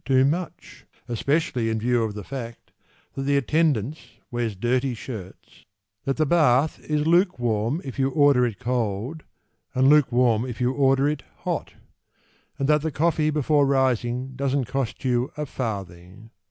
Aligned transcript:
too 0.03 0.25
much, 0.25 0.83
Especially 1.07 1.69
in 1.69 1.77
view 1.79 2.01
of 2.01 2.15
the 2.15 2.23
fact 2.23 2.71
That 3.13 3.21
the 3.21 3.37
attendance 3.37 3.99
wears 4.31 4.55
dirty 4.55 4.95
shirts, 4.95 5.63
That 6.05 6.17
the 6.17 6.25
bath 6.25 6.79
Is 6.79 7.05
lukewarm 7.05 7.83
if 7.85 7.99
you 7.99 8.09
order 8.09 8.43
it 8.43 8.57
cold 8.57 9.21
And 9.75 9.89
lukewarm 9.89 10.43
if 10.45 10.59
you 10.59 10.71
order 10.73 11.07
it 11.07 11.21
hot; 11.45 11.75
And 12.57 12.67
that 12.67 12.81
the 12.81 12.89
coffee 12.89 13.29
before 13.29 13.67
rising 13.67 14.29
Doesn't 14.35 14.65
cost 14.65 15.05
you 15.05 15.31
a 15.37 15.45
farthing. 15.45 16.31